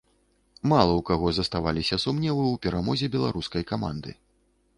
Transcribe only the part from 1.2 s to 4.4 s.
заставаліся сумневы ў перамозе беларускай каманды.